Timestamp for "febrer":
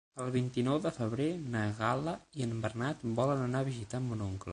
0.95-1.27